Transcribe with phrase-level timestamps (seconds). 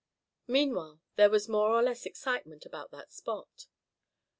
[0.47, 3.67] Meanwhile there was more or less excitement around that spot.